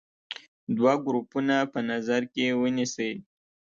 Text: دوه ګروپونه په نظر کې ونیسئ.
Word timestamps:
دوه 0.77 0.93
ګروپونه 1.05 1.55
په 1.71 1.79
نظر 1.91 2.21
کې 2.33 2.45
ونیسئ. 2.61 3.11